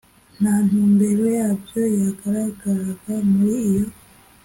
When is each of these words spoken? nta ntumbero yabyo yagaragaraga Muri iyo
nta 0.39 0.53
ntumbero 0.65 1.25
yabyo 1.37 1.81
yagaragaraga 1.99 3.13
Muri 3.31 3.55
iyo 3.69 3.85